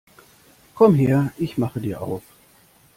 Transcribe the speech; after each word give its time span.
Komm 0.73 0.95
her, 0.95 1.31
ich 1.37 1.59
mache 1.59 1.79
dir 1.79 2.01
auf! 2.01 2.23